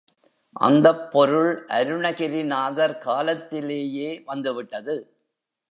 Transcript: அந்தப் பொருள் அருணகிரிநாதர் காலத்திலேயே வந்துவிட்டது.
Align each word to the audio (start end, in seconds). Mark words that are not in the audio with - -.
அந்தப் 0.61 1.11
பொருள் 1.11 1.51
அருணகிரிநாதர் 1.69 2.97
காலத்திலேயே 2.97 4.23
வந்துவிட்டது. 4.25 4.97